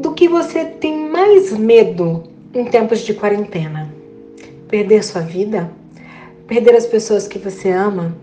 [0.00, 3.88] Do que você tem mais medo em tempos de quarentena?
[4.68, 5.70] Perder sua vida?
[6.46, 8.16] Perder as pessoas que você ama?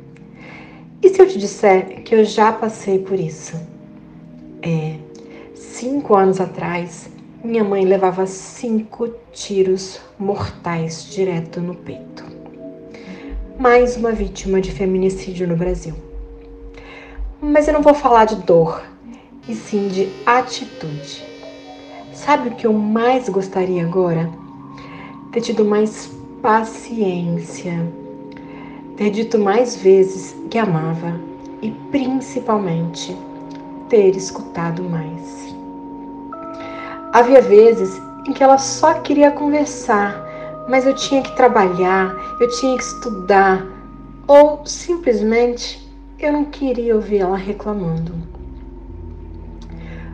[1.01, 3.59] E se eu te disser que eu já passei por isso?
[4.61, 4.95] É,
[5.53, 7.09] cinco anos atrás,
[7.43, 12.23] minha mãe levava cinco tiros mortais direto no peito.
[13.59, 16.12] Mais uma vítima de feminicídio no Brasil.
[17.45, 18.81] Mas eu não vou falar de dor,
[19.49, 21.21] e sim de atitude.
[22.13, 24.31] Sabe o que eu mais gostaria agora?
[25.33, 26.09] Ter tido mais
[26.41, 27.85] paciência,
[28.95, 31.19] ter dito mais vezes que amava
[31.61, 33.13] e principalmente
[33.89, 35.53] ter escutado mais.
[37.11, 40.15] Havia vezes em que ela só queria conversar,
[40.69, 43.67] mas eu tinha que trabalhar, eu tinha que estudar
[44.27, 45.82] ou simplesmente
[46.25, 48.13] eu não queria ouvir ela reclamando.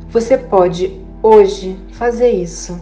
[0.09, 2.79] Você pode hoje fazer isso.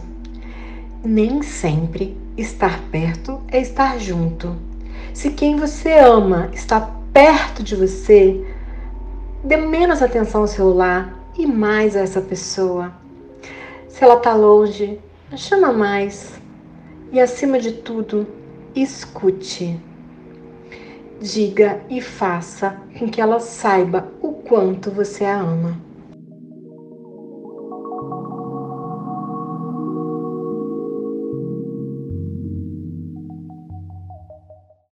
[1.04, 4.56] Nem sempre estar perto é estar junto.
[5.12, 6.80] Se quem você ama está
[7.12, 8.44] perto de você,
[9.44, 12.92] dê menos atenção ao celular e mais a essa pessoa.
[13.88, 14.98] Se ela está longe,
[15.36, 16.40] chama mais.
[17.12, 18.26] E acima de tudo,
[18.74, 19.78] escute.
[21.20, 25.87] Diga e faça com que ela saiba o quanto você a ama.